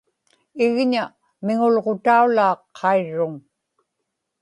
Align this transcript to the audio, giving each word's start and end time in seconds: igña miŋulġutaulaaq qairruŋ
igña 0.65 1.03
miŋulġutaulaaq 1.45 2.59
qairruŋ 2.77 3.33